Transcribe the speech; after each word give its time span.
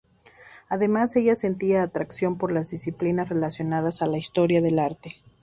Además 0.67 1.15
ella 1.15 1.35
sentía 1.35 1.83
atracción 1.83 2.39
por 2.39 2.51
las 2.51 2.71
disciplinas 2.71 3.29
relacionadas 3.29 4.01
a 4.01 4.07
la 4.07 4.17
historia 4.17 4.59
del 4.59 4.79
arte. 4.79 5.17